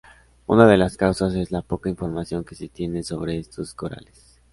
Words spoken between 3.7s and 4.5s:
corales.